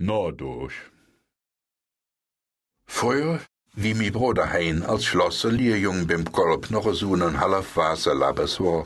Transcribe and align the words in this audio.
Nordurch. 0.00 0.74
Früher, 2.86 3.40
wie 3.74 3.94
mi 3.94 4.12
Bruder 4.12 4.52
Hein 4.52 4.84
als 4.84 5.04
Schlosser 5.04 5.50
Lehrjung 5.50 6.06
beim 6.06 6.24
Kolb 6.30 6.70
noch 6.70 6.94
so 6.94 7.14
einen 7.14 7.40
halb 7.40 7.74
Wasserlabbes 7.74 8.60
war, 8.60 8.84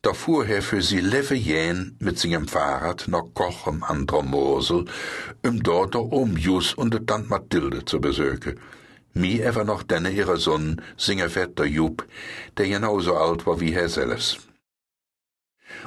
da 0.00 0.14
fuhr 0.14 0.46
er 0.46 0.62
für 0.62 0.80
sie 0.80 1.00
leve 1.00 1.34
jähn 1.34 1.96
mit 1.98 2.18
seinem 2.18 2.48
Fahrrad 2.48 3.08
nach 3.08 3.26
Kochem 3.34 3.82
an 3.82 4.06
der 4.06 4.22
Mosel, 4.22 4.86
um 5.44 5.62
dort 5.62 5.92
der 5.92 6.10
Omjus 6.10 6.72
und 6.72 6.94
der 6.94 7.04
Tant 7.04 7.28
Mathilde 7.28 7.84
zu 7.84 8.00
besöken. 8.00 8.58
Mi 9.12 9.38
ever 9.38 9.64
noch 9.64 9.82
denne 9.82 10.10
ihre 10.10 10.38
Sohn, 10.38 10.80
singe 10.96 11.28
Vetter 11.28 11.66
Jupp, 11.66 12.06
der 12.56 12.68
genauso 12.68 13.16
alt 13.16 13.44
war 13.44 13.60
wie 13.60 13.74
er 13.74 13.90
selbst. 13.90 14.38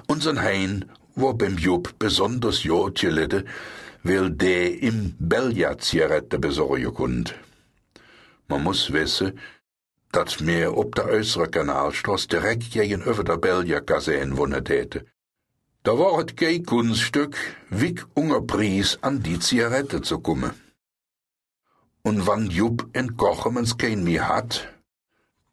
Unser 0.07 0.39
Hein 0.39 0.85
war 1.15 1.33
beim 1.33 1.57
Jupp 1.57 1.97
besonders 1.97 2.63
jod 2.63 2.99
gelitten, 2.99 3.49
weil 4.05 4.29
der 4.29 4.83
im 4.83 5.15
Belja 5.17 5.79
Zigarette 5.79 6.37
besorgen 6.37 6.93
kund. 6.93 7.33
Man 8.47 8.61
muss 8.63 8.93
wissen, 8.93 9.39
dat 10.11 10.39
mir 10.41 10.77
op 10.77 10.93
der 10.93 11.07
äußere 11.07 11.47
Kanalstraße 11.49 12.27
direkt 12.27 12.71
gegenüber 12.71 13.23
der 13.23 13.37
Belja 13.37 13.81
Kaserne 13.81 14.37
wohnen 14.37 14.63
täte. 14.63 15.05
Da 15.81 15.97
war 15.97 16.17
het 16.19 16.37
kein 16.37 16.63
Kunststück, 16.63 17.35
wie 17.71 17.95
unger 18.13 18.41
Pries 18.41 18.99
an 19.01 19.23
die 19.23 19.39
Zigarette 19.39 20.01
zu 20.03 20.19
kommen. 20.19 20.53
Und 22.03 22.27
wann 22.27 22.51
Jupp 22.51 22.87
in 22.93 23.17
Kochemens 23.17 23.75
kein 23.75 24.03
mehr 24.03 24.29
hat, 24.29 24.67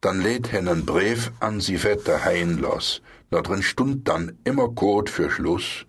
dann 0.02 0.20
lädt 0.20 0.52
hen 0.52 0.68
einen 0.68 0.84
Brief 0.84 1.32
an 1.40 1.60
sie 1.60 1.78
Vetter 1.78 2.22
Hein 2.24 2.58
los, 2.58 3.00
da 3.30 3.40
drin 3.40 3.62
stund 3.62 4.08
dann 4.08 4.38
immer 4.44 4.68
Code 4.68 5.10
für 5.10 5.30
Schluss. 5.30 5.86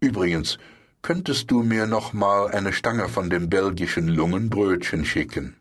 Übrigens, 0.00 0.58
könntest 1.04 1.50
du 1.50 1.62
mir 1.62 1.86
noch 1.86 2.14
mal 2.14 2.48
eine 2.48 2.72
Stange 2.72 3.10
von 3.10 3.28
dem 3.28 3.50
belgischen 3.50 4.08
Lungenbrötchen 4.08 5.04
schicken? 5.04 5.54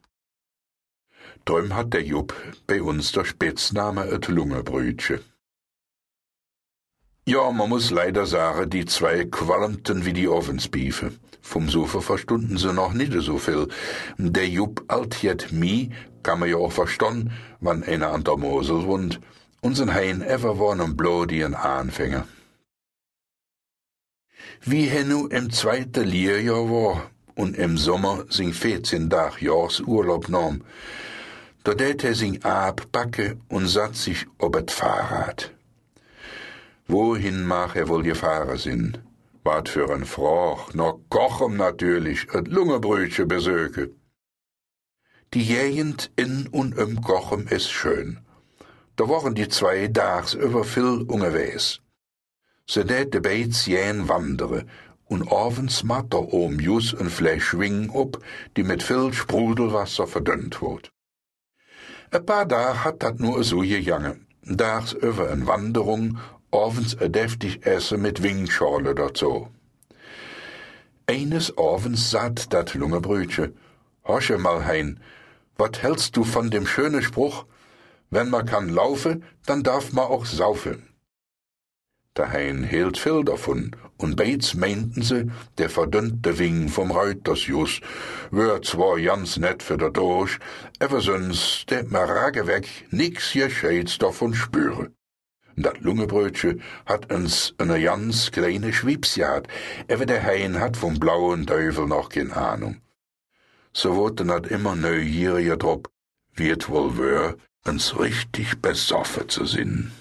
Drum 1.44 1.76
hat 1.76 1.94
der 1.94 2.02
Jupp 2.02 2.34
bei 2.66 2.82
uns 2.82 3.12
der 3.12 3.26
Spitzname 3.26 4.06
et 4.06 4.30
Lungebrötchen. 4.30 5.20
Ja, 7.26 7.52
man 7.52 7.68
muss 7.68 7.92
leider 7.92 8.26
sagen, 8.26 8.70
die 8.70 8.86
zwei 8.86 9.26
qualmten 9.26 10.06
wie 10.06 10.14
die 10.14 10.30
Ovensbiefe. 10.30 11.12
Vom 11.42 11.68
Sofa 11.68 12.00
verstunden 12.00 12.58
sie 12.58 12.72
noch 12.72 12.94
nicht 12.94 13.12
so 13.12 13.38
viel. 13.38 13.68
Der 14.18 14.48
Jupp 14.48 14.86
altjet 14.88 15.52
mi, 15.52 15.92
kann 16.24 16.40
man 16.40 16.50
ja 16.50 16.56
auch 16.56 16.72
verstehen, 16.72 17.34
wann 17.60 17.84
einer 17.84 18.12
an 18.12 18.24
der 18.24 18.38
Mosel 18.38 18.86
wohnt. 18.86 19.20
Unsen 19.60 19.94
Hein 19.94 20.22
ever 20.22 20.58
war 20.58 20.80
ein 20.80 20.96
blodien 20.96 21.54
Anfänger. 21.54 22.26
Wie 24.62 24.88
er 24.88 25.04
nu 25.04 25.28
im 25.28 25.52
zweiten 25.52 26.06
Lehrjahr 26.06 26.70
war 26.70 27.12
und 27.36 27.58
im 27.58 27.78
Sommer 27.78 28.26
sin 28.30 28.54
14 28.54 29.10
Tag 29.10 29.42
Jahrs 29.42 29.80
Urlaub 29.82 30.30
nahm, 30.30 30.62
da 31.64 31.74
tät 31.74 32.04
er 32.04 32.16
sin 32.16 32.44
ab 32.44 32.88
backe 32.92 33.38
und 33.48 33.68
satt 33.68 33.96
sich 33.96 34.26
ob 34.38 34.56
et 34.56 34.72
Fahrrad. 34.72 35.52
Wohin 36.88 37.46
mag 37.46 37.76
er 37.76 37.88
wohl 37.88 38.04
gefahren 38.04 38.58
sin? 38.58 38.98
Wat 39.44 39.70
für 39.70 39.90
ein 39.94 40.06
Froch, 40.06 40.74
noch 40.74 41.00
Kochem 41.10 41.58
natürlich, 41.58 42.28
et 42.34 42.48
Lungebrötchen 42.48 43.28
besöke. 43.28 43.92
Die 45.34 45.46
Gegend 45.46 46.12
in 46.16 46.48
und 46.48 46.78
um 46.78 47.02
Kochem 47.02 47.48
ist 47.48 47.72
schön. 47.72 48.20
Da 48.96 49.10
waren 49.10 49.34
die 49.34 49.48
zwei 49.48 49.88
Dags 49.88 50.34
über 50.34 50.64
viel 50.64 51.02
unterwegs. 51.08 51.83
Se 52.66 52.84
det 52.86 53.14
de 53.14 53.20
beits 53.20 53.66
jäen 53.66 54.08
wandere, 54.08 54.66
und 55.06 55.32
abends 55.32 55.84
mat 55.84 56.12
der 56.14 56.34
oom 56.34 56.60
jus 56.60 56.94
een 56.94 57.10
Fläsch 57.10 57.54
Wing 57.58 57.90
op, 57.90 58.18
die 58.56 58.64
mit 58.64 58.84
viel 58.84 59.14
Sprudelwasser 59.14 60.08
verdünnt 60.08 60.62
wordt. 60.62 60.92
Ein 62.12 62.26
paar 62.26 62.48
Tage 62.48 62.84
hat 62.84 63.04
dat 63.04 63.20
nur 63.20 63.44
so 63.44 63.60
gegangen. 63.60 64.28
Dags 64.44 64.94
über 64.94 65.30
en 65.30 65.48
Wanderung, 65.48 66.18
abends 66.52 66.96
ein 66.98 67.12
deftig 67.12 67.66
Essen 67.66 68.02
mit 68.02 68.22
Wingschale 68.24 68.94
dazu. 68.96 69.48
Eines 71.08 71.58
abends 71.58 72.12
sagt 72.12 72.54
dat 72.54 72.74
Lungebrötchen, 72.74 73.58
Hosche 74.06 74.38
mal 74.38 74.66
hein, 74.66 75.00
wat 75.58 75.82
hältst 75.82 76.16
du 76.16 76.24
von 76.24 76.50
dem 76.50 76.68
schönen 76.68 77.02
Spruch, 77.02 77.46
wenn 78.10 78.30
man 78.30 78.46
kann 78.46 78.70
laufen, 78.70 79.24
dann 79.46 79.64
darf 79.64 79.92
man 79.92 80.06
auch 80.06 80.26
saufen. 80.26 80.93
Der 82.16 82.32
Hein 82.32 82.64
hielt 82.64 83.00
viel 83.00 83.24
davon, 83.24 83.76
und 83.98 84.16
beits 84.16 84.54
meinten 84.54 85.02
sie, 85.02 85.32
der 85.58 85.70
verdünnte 85.70 86.38
Wing 86.38 86.70
vom 86.70 86.92
Reutersjus 86.92 87.82
wär 88.30 88.62
zwar 88.62 89.00
ganz 89.02 89.38
nett 89.38 89.64
für 89.64 89.78
der 89.78 89.90
Durch, 89.90 90.38
aber 90.78 91.02
sonst 91.02 91.72
der 91.72 91.86
Marage 91.86 92.46
weg 92.46 92.68
nix 92.92 93.34
gescheids 93.34 93.98
davon 93.98 94.36
spüre. 94.36 94.92
Dat 95.56 95.82
Lungebrötchen 95.82 96.62
hat 96.86 97.12
uns 97.12 97.56
eine 97.58 97.82
ganz 97.82 98.32
kleine 98.32 98.74
Schwips 98.74 99.20
aber 99.20 100.06
der 100.06 100.24
Hein 100.24 100.60
hat 100.60 100.78
vom 100.78 101.00
blauen 101.00 101.48
Teufel 101.48 101.88
noch 101.88 102.10
keine 102.10 102.36
Ahnung. 102.36 102.82
So 103.72 103.96
wurden 103.96 104.30
hat 104.30 104.46
immer 104.46 104.76
neugieriger 104.76 105.58
drop, 105.58 105.90
wird 106.36 106.70
wohl 106.70 106.96
wär, 107.00 107.38
uns 107.66 107.98
richtig 107.98 108.62
besoffen 108.62 109.30
zu 109.30 109.46
sinn. 109.46 109.92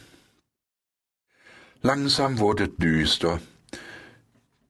Langsam 1.85 2.39
wurde 2.39 2.69
düster. 2.69 3.41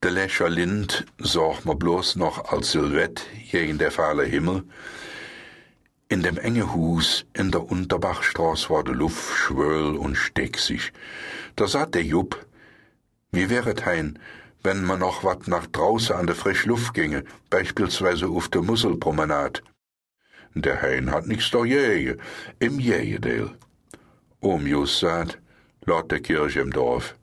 Der 0.01 0.09
Lächer 0.09 0.49
Lind 0.49 1.05
sorg 1.19 1.63
ma 1.63 1.75
bloß 1.75 2.15
noch 2.15 2.51
als 2.51 2.71
Silhouette 2.71 3.21
gegen 3.51 3.77
der 3.77 3.91
fahle 3.91 4.23
Himmel. 4.23 4.63
In 6.09 6.23
dem 6.23 6.39
enge 6.39 6.73
Hus 6.73 7.25
in 7.33 7.51
der 7.51 7.69
Unterbachstraße 7.69 8.71
war 8.71 8.83
de 8.83 8.95
Luft 8.95 9.37
schwöl 9.37 9.95
und 9.95 10.15
stecksig. 10.15 10.91
Da 11.55 11.67
sagt 11.67 11.93
der 11.93 12.03
Jupp, 12.03 12.47
wie 13.31 13.51
wäret 13.51 13.85
hein, 13.85 14.17
wenn 14.63 14.83
man 14.83 14.99
noch 14.99 15.23
wat 15.23 15.47
nach 15.47 15.67
draußen 15.67 16.15
an 16.15 16.25
der 16.25 16.35
frisch 16.35 16.65
Luft 16.65 16.95
ginge, 16.95 17.25
beispielsweise 17.51 18.25
auf 18.25 18.49
der 18.49 18.63
Musselpromenade. 18.63 19.61
Der 20.55 20.81
Hein 20.81 21.11
hat 21.11 21.27
nix 21.27 21.51
da 21.51 21.63
jäge, 21.63 22.17
im 22.57 22.79
Jägedeel. 22.79 23.51
Omjus 24.39 24.99
sagt, 24.99 25.42
laut 25.85 26.11
der 26.11 26.21
Kirche 26.21 26.61
im 26.61 26.71
Dorf. 26.71 27.15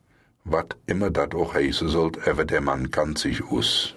Wat 0.45 0.77
immer 0.87 1.11
dat 1.11 1.35
auch 1.35 1.55
heißen 1.55 1.89
sollt, 1.89 2.27
aber 2.27 2.45
der 2.45 2.61
Mann 2.61 2.91
kann 2.91 3.17
sich 3.17 3.51
us. 3.51 3.97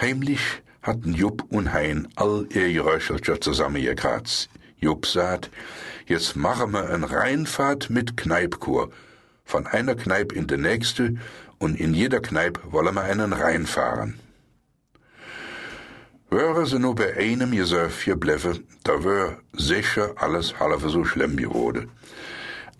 Heimlich 0.00 0.62
hatten 0.82 1.14
Jupp 1.14 1.44
und 1.50 1.72
Hein 1.72 2.08
all 2.16 2.46
ihr 2.50 2.72
Geröchelcher 2.72 3.40
zusammengekratzt. 3.40 4.48
Jupp 4.76 5.06
sagt, 5.06 5.50
jetzt 6.06 6.36
machen 6.36 6.72
wir 6.72 6.90
en 6.90 7.04
Reinfahrt 7.04 7.90
mit 7.90 8.16
Kneipkur. 8.16 8.90
Von 9.44 9.66
einer 9.66 9.94
Kneip 9.94 10.32
in 10.32 10.46
die 10.46 10.56
nächste 10.56 11.16
und 11.58 11.78
in 11.78 11.94
jeder 11.94 12.20
Kneip 12.20 12.60
wollen 12.64 12.94
wir 12.94 13.02
einen 13.02 13.32
reinfahren. 13.32 14.18
Wäre 16.30 16.66
sie 16.66 16.78
nur 16.78 16.94
bei 16.94 17.16
einem 17.16 17.52
Gesöff 17.52 18.04
geblieben, 18.04 18.66
da 18.82 19.04
wär 19.04 19.38
sicher 19.52 20.14
alles 20.16 20.58
halbe 20.58 20.88
so 20.88 21.04
schlimm 21.04 21.36
geworden. 21.36 21.90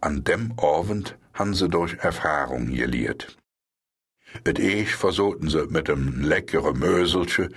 An 0.04 0.22
dem 0.22 0.52
Abend 0.58 1.16
han 1.32 1.54
sie 1.54 1.70
durch 1.70 1.94
Erfahrung 1.94 2.66
geliert. 2.66 3.38
Et 4.44 4.60
Eich 4.60 4.94
versoten 4.94 5.48
sie 5.48 5.66
mit 5.68 5.88
em 5.88 6.20
leckere 6.20 6.74
Möselche, 6.74 7.48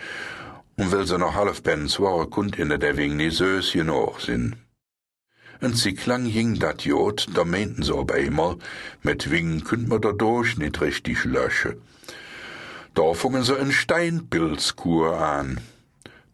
und 0.78 0.94
will 0.94 1.06
sie 1.06 1.18
noch 1.18 1.36
half 1.36 1.62
pens 1.62 2.00
war 2.00 2.26
kund 2.28 2.58
in 2.58 2.70
der 2.70 2.96
wing 2.96 3.18
nie 3.18 3.32
sös 3.32 3.74
genug 3.74 4.22
sinn. 4.22 4.56
Und 5.60 5.76
sie 5.78 5.94
klang 5.94 6.32
ging 6.32 6.58
dat 6.58 6.86
Jod, 6.86 7.28
da 7.36 7.44
meinten 7.44 7.84
sie 7.84 7.94
aber 7.94 8.18
immer, 8.18 8.56
mit 9.04 9.30
Wingen 9.30 9.66
könnt 9.66 9.90
man 9.90 10.00
da 10.00 10.14
durch 10.14 10.58
nicht 10.58 10.80
richtig 10.80 11.26
lösche. 11.26 11.76
Da 12.94 13.14
fungen 13.14 13.44
sie 13.44 13.60
en 13.60 13.74
Steinpilzkur 13.74 15.20
an. 15.20 15.60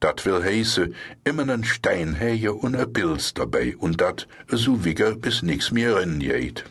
Dat 0.03 0.25
will 0.25 0.43
heiße, 0.43 0.89
immer 1.23 1.45
nen 1.45 1.63
Stein 1.63 2.13
heje 2.13 2.51
und 2.51 2.75
a 2.75 2.85
Pilz 2.85 3.33
dabei, 3.33 3.77
und 3.77 4.01
dat 4.01 4.27
so 4.49 4.83
wigger 4.83 5.15
bis 5.15 5.43
nix 5.43 5.71
mehr 5.71 5.95
ringeht. 5.95 6.65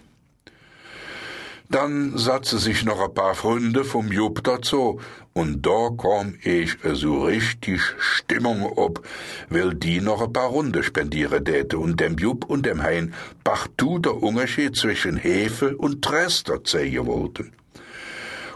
Dann 1.71 2.19
satzte 2.19 2.59
sich 2.59 2.85
noch 2.85 3.01
ein 3.01 3.15
paar 3.15 3.35
Freunde 3.35 3.85
vom 3.85 4.13
Jupp 4.13 4.45
dazu, 4.45 5.01
und 5.33 5.65
da 5.65 5.89
kam 5.97 6.35
ich 6.43 6.77
so 6.93 7.25
richtig 7.25 7.81
Stimmung 7.99 8.65
ob, 8.77 9.03
weil 9.49 9.73
die 9.73 10.03
noch 10.03 10.21
ein 10.21 10.35
paar 10.35 10.49
Runde 10.49 10.83
spendiere 10.83 11.43
täte 11.43 11.79
und 11.79 12.01
dem 12.01 12.19
Jupp 12.19 12.45
und 12.51 12.67
dem 12.67 12.83
Hein 12.83 13.15
partout 13.45 14.01
der 14.01 14.23
Unterschied 14.23 14.77
zwischen 14.77 15.17
Hefe 15.17 15.75
und 15.79 16.03
Trester 16.03 16.63
zeigen 16.65 17.07
wollten. 17.07 17.55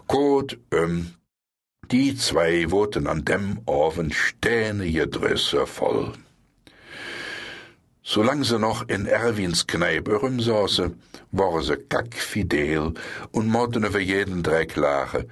Gut, 0.07 0.59
ähm, 0.71 1.13
die 1.91 2.17
zwei 2.17 2.71
wurden 2.71 3.07
an 3.07 3.25
dem 3.25 3.61
Abend 3.67 4.15
stänige 4.15 5.07
Drüsse 5.09 5.67
voll. 5.67 6.13
Solang 8.03 8.45
sie 8.45 8.59
noch 8.59 8.89
in 8.89 9.07
Erwins 9.07 9.67
Kneipe 9.67 10.15
rumsaßen, 10.15 11.01
waren 11.33 11.63
sie 11.63 11.77
kackfidel 11.77 12.95
und 13.33 13.49
mochten 13.49 13.85
über 13.85 13.99
jeden 13.99 14.43
Dreck 14.43 14.77
lachen. 14.77 15.31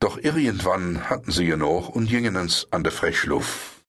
Doch 0.00 0.18
irgendwann 0.18 1.08
hatten 1.08 1.30
sie 1.30 1.54
noch 1.56 1.88
und 1.88 2.08
gingen 2.08 2.36
ins 2.36 2.66
an 2.70 2.82
de 2.82 2.92
Frischluft. 2.92 3.84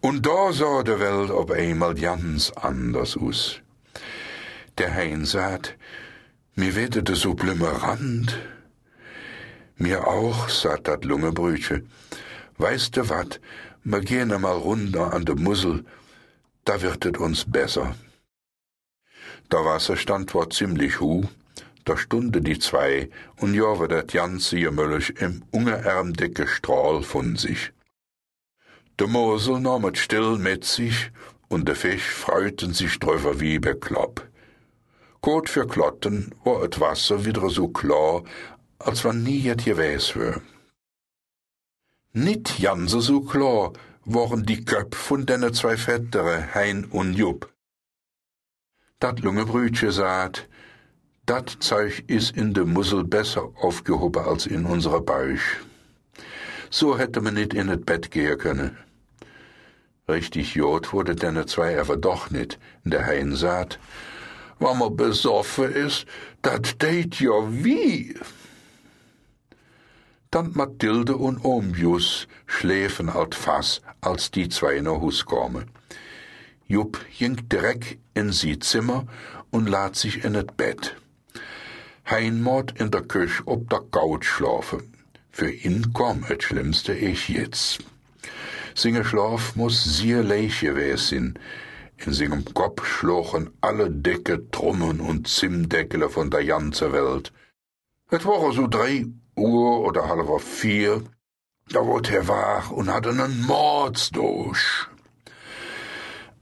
Und 0.00 0.24
da 0.24 0.52
sah 0.52 0.82
de 0.82 1.00
Welt 1.00 1.30
ob 1.30 1.50
einmal 1.50 1.94
ganz 1.94 2.50
anders 2.50 3.16
aus. 3.16 3.60
Der 4.78 4.94
Hein 4.94 5.24
sagt, 5.24 5.76
mir 6.54 6.76
wetete 6.76 7.16
so 7.16 7.34
blümmerand. 7.34 8.38
Mir 9.76 10.06
auch, 10.06 10.48
sagt 10.48 10.88
dat 10.88 11.04
Lungebrüche. 11.04 11.84
Weißt 12.58 12.96
du 12.96 13.08
wat, 13.08 13.40
wir 13.82 14.00
gehen 14.00 14.32
einmal 14.32 14.56
runter 14.56 15.12
an 15.12 15.24
de 15.24 15.34
Mussel, 15.34 15.84
da 16.64 16.80
wird 16.80 17.04
es 17.04 17.18
uns 17.18 17.44
besser. 17.44 17.94
Der 19.50 19.64
Wasserstand 19.64 20.34
war 20.34 20.48
ziemlich 20.50 21.00
hu, 21.00 21.24
da 21.84 21.96
stunde 21.96 22.40
die 22.40 22.58
zwei 22.58 23.10
und 23.36 23.54
ja 23.54 23.78
war 23.78 23.88
dat 23.88 24.12
ganze 24.12 24.58
Gemöllisch 24.58 25.10
im 25.10 25.42
ungeärmdicke 25.50 26.46
Strahl 26.46 27.02
von 27.02 27.36
sich. 27.36 27.72
De 28.98 29.08
Mosel 29.08 29.60
nahm 29.60 29.84
es 29.86 29.98
still 29.98 30.38
mit 30.38 30.64
sich 30.64 31.10
und 31.48 31.68
de 31.68 31.74
Fisch 31.74 32.08
freuten 32.08 32.72
sich 32.72 32.98
drüber 33.00 33.40
wie 33.40 33.58
beklapp. 33.58 34.26
Gut 35.20 35.48
für 35.48 35.66
Klotten 35.66 36.30
war 36.44 36.62
et 36.62 36.80
Wasser 36.80 37.24
wieder 37.24 37.50
so 37.50 37.68
klar, 37.68 38.22
als 38.84 39.04
wann 39.04 39.22
nie 39.22 39.48
et 39.48 39.64
gewesen 39.64 40.20
wär. 40.20 40.40
Nit 42.12 42.60
ganze 42.60 43.00
so 43.00 43.20
klar 43.20 43.72
waren 44.04 44.44
die 44.44 44.64
Köpf 44.64 44.96
von 44.96 45.26
denne 45.26 45.52
zwei 45.52 45.76
Vettere, 45.76 46.54
Hein 46.54 46.84
und 46.84 47.14
Jupp. 47.14 47.52
Dat 49.00 49.20
Lungebrütche 49.20 49.90
sagt, 49.90 50.48
dat 51.26 51.56
Zeug 51.60 52.02
is 52.06 52.30
in 52.30 52.52
de 52.52 52.64
Mussel 52.64 53.04
besser 53.04 53.50
aufgehoben 53.60 54.24
als 54.24 54.46
in 54.46 54.66
unserer 54.66 55.00
Bauch. 55.00 55.40
So 56.70 56.98
hätte 56.98 57.20
man 57.20 57.34
nit 57.34 57.54
in 57.54 57.68
het 57.68 57.86
Bett 57.86 58.10
gehen 58.10 58.38
können. 58.38 58.76
Richtig 60.06 60.54
jod 60.54 60.92
wurde 60.92 61.16
denne 61.16 61.46
zwei 61.46 61.80
aber 61.80 61.96
doch 61.96 62.30
nit, 62.30 62.58
der 62.84 63.06
Hein 63.06 63.34
sagt, 63.36 63.78
wann 64.58 64.78
man 64.78 64.96
besoffen 64.96 65.72
is, 65.72 66.04
dat 66.42 66.82
deit 66.82 67.20
ja 67.20 67.32
wie. 67.50 68.14
Dann 70.34 70.50
Mathilde 70.54 71.16
und 71.16 71.44
Ombius 71.44 72.26
schläfen 72.46 73.08
alt 73.08 73.36
Fass, 73.36 73.82
als 74.00 74.32
die 74.32 74.48
zwei 74.48 74.80
nach 74.80 75.00
Hus 75.00 75.24
kommen. 75.24 75.70
Jupp 76.66 76.98
ging 77.16 77.48
direkt 77.48 77.98
in 78.14 78.32
sie 78.32 78.58
Zimmer 78.58 79.06
und 79.52 79.68
lad 79.68 79.94
sich 79.94 80.24
in 80.24 80.34
het 80.34 80.56
Bett. 80.56 80.96
Heinmord 82.10 82.80
in 82.80 82.90
der 82.90 83.02
Küche 83.02 83.44
ob 83.46 83.70
der 83.70 83.82
Couch 83.92 84.26
schlafen. 84.26 84.92
Für 85.30 85.52
ihn 85.52 85.92
komm 85.92 86.24
het 86.24 86.42
Schlimmste 86.42 86.94
ich 86.94 87.28
jetzt. 87.28 87.84
Singe 88.74 89.04
Schlaf 89.04 89.54
muss 89.54 89.84
sehr 89.84 90.24
leich 90.24 90.62
gewesen 90.62 91.38
in 92.04 92.12
singem 92.12 92.44
Kopf 92.54 92.84
schlochen 92.84 93.50
alle 93.60 93.88
dicke 93.88 94.50
Trummen 94.50 95.00
und 95.00 95.28
Zimdeckele 95.28 96.10
von 96.10 96.28
der 96.28 96.44
ganzen 96.44 96.92
Welt. 96.92 97.32
Het 98.10 98.26
war 98.26 98.52
so 98.52 98.66
drei 98.66 99.06
Uhr 99.36 99.80
oder 99.80 100.08
halber 100.08 100.38
vier, 100.38 101.02
da 101.68 101.84
wurde 101.84 102.16
er 102.16 102.28
wach 102.28 102.70
und 102.70 102.92
hatte 102.92 103.12
nen 103.12 103.46
Mordsdurch. 103.46 104.88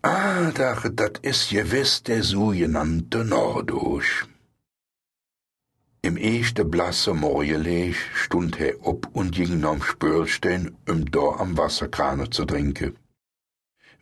Ah, 0.02 0.50
dachte, 0.50 0.90
dat 0.90 1.18
is 1.22 1.48
gewiss 1.48 2.02
der 2.02 2.22
sogenannte 2.22 3.24
Nordurch. 3.24 4.24
Im 6.02 6.16
echte 6.16 6.64
blasse 6.64 7.14
Morgenlicht 7.14 8.00
stund 8.14 8.58
er 8.58 8.84
op 8.84 9.08
und 9.12 9.30
ging 9.30 9.64
am 9.64 9.80
Spürstein, 9.80 10.76
um 10.88 11.08
da 11.08 11.36
am 11.38 11.56
Wasserkrane 11.56 12.30
zu 12.30 12.44
trinken. 12.44 12.96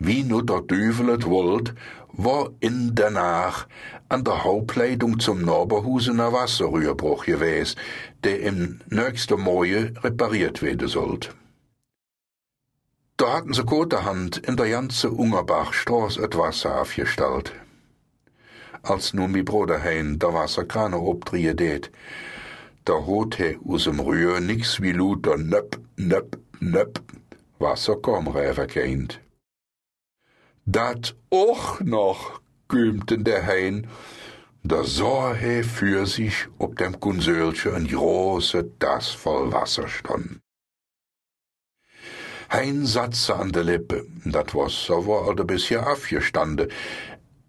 Wie 0.03 0.23
nur 0.25 0.45
der 0.47 0.63
Düvel 0.63 1.13
het 1.13 1.27
wollt, 1.27 1.75
war 2.13 2.51
in 2.61 2.95
danach 2.95 3.69
an 4.09 4.25
der 4.25 4.45
Hauptleitung 4.45 5.21
zum 5.21 5.43
Norberhusen 5.43 6.21
ein 6.21 6.33
Wasserrührbruch 6.33 7.27
gewesen, 7.27 7.79
der 8.25 8.41
im 8.41 8.81
nächsten 8.89 9.39
Morgen 9.39 9.99
repariert 9.99 10.63
werden 10.63 10.89
sollt. 10.89 11.35
Da 13.19 13.35
hatten 13.35 13.53
sie 13.53 13.63
Hand 13.63 14.39
in 14.39 14.57
der 14.57 14.71
ganze 14.71 15.11
Ungerbachstraße 15.11 16.23
et 16.23 16.35
Wasser 16.35 16.81
aufgestellt. 16.81 17.53
Als 18.83 19.13
nun 19.13 19.33
mi 19.33 19.43
Bruder 19.43 19.83
hein 19.83 20.19
der 20.19 20.33
Wasserkrane 20.33 20.99
obdrehen 20.99 21.59
det, 21.59 21.91
da 22.87 22.95
hot 22.95 23.37
he 23.37 23.59
aus 23.69 23.85
dem 23.85 24.01
Rühr 24.01 24.41
nix 24.41 24.81
wie 24.81 24.93
luter 24.93 25.37
nöpp, 25.37 25.79
nöpp, 25.97 26.39
nöpp, 26.61 27.03
Wasser 27.59 27.97
kom 27.97 28.29
reverkeint. 28.29 29.21
Dat 30.65 31.15
och 31.31 31.81
noch, 31.81 32.41
kümmten 32.69 33.25
der 33.25 33.47
Hein, 33.47 33.87
da 34.63 34.85
sah 34.85 35.33
he 35.35 35.63
für 35.63 36.07
sich 36.07 36.47
ob 36.59 36.77
dem 36.77 37.01
Kunsölche 37.01 37.75
ein 37.75 37.87
große 37.87 38.71
Das 38.79 39.09
voll 39.09 39.53
Wasser 39.53 39.89
stand. 39.89 40.41
Hein 42.51 42.85
Satze 42.85 43.37
an 43.37 43.53
der 43.53 43.65
Lippe, 43.65 44.07
dat 44.25 44.55
Wasser 44.55 45.07
war 45.07 45.29
also 45.29 45.45
bisher 45.45 45.87
aufgestande. 45.91 46.69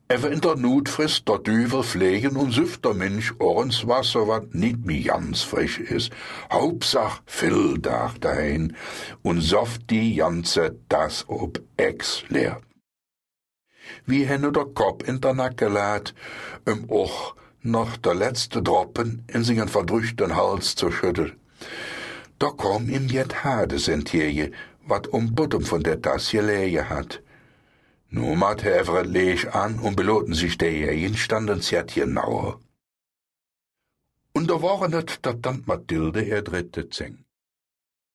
Ever 0.07 0.29
in 0.29 0.41
der 0.41 0.55
Notfrist 0.55 1.27
der 1.27 1.39
Düvel 1.39 1.83
pflegen 1.83 2.35
und 2.35 2.51
süft 2.51 2.83
der 2.85 2.93
Mensch 2.93 3.33
orens 3.39 3.87
Wasser, 3.87 4.27
wat 4.27 4.53
nicht 4.53 4.85
mi 4.85 5.01
ganz 5.03 5.41
frisch 5.41 5.79
is. 5.79 6.09
Hauptsach 6.51 7.21
fill 7.25 7.77
dach 7.77 8.17
dahin 8.17 8.75
und 9.21 9.41
soft 9.41 9.89
die 9.89 10.15
ganze 10.15 10.75
das 10.89 11.25
ob 11.29 11.61
ex 11.77 12.23
leer. 12.29 12.61
Wie 14.05 14.25
henne 14.25 14.51
der 14.51 14.65
Kopf 14.65 15.07
in 15.07 15.21
der 15.21 15.33
Nacke 15.33 15.67
lädt, 15.67 16.13
um 16.65 16.89
och 16.89 17.35
noch 17.63 17.97
der 17.97 18.15
letzte 18.15 18.61
Droppen 18.61 19.23
in 19.27 19.43
singen 19.43 19.67
verdrüchten 19.67 20.35
Hals 20.35 20.75
zu 20.75 20.91
schütteln. 20.91 21.33
Da 22.39 22.49
kom 22.49 22.89
ihm 22.89 23.07
jet 23.07 23.43
Hades 23.43 23.87
entjeje, 23.87 24.51
wat 24.87 25.07
um 25.07 25.35
Bottom 25.35 25.63
von 25.63 25.83
der 25.83 26.01
Tasse 26.01 26.41
leje 26.41 26.89
hat. 26.89 27.21
Nu 28.09 28.35
mat 28.35 28.65
Everett 28.65 29.07
leeg 29.07 29.55
an 29.55 29.79
und 29.79 29.95
beloten 29.95 30.33
sich 30.33 30.57
derjenigen 30.57 31.15
standen 31.15 31.61
zert 31.61 31.93
genauer. 31.93 32.59
Und 34.33 34.49
da 34.49 34.61
waren 34.61 34.93
het, 34.93 35.19
dat 35.21 35.45
dann 35.45 35.63
Mathilde 35.65 36.21
er 36.21 36.41
dritte 36.41 36.89
Zeng. 36.89 37.25